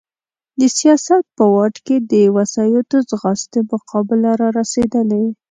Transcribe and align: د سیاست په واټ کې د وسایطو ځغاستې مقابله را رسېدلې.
د 0.59 0.61
سیاست 0.77 1.23
په 1.37 1.43
واټ 1.53 1.75
کې 1.85 1.95
د 2.11 2.13
وسایطو 2.37 2.97
ځغاستې 3.09 3.59
مقابله 3.71 4.31
را 4.41 4.49
رسېدلې. 4.59 5.23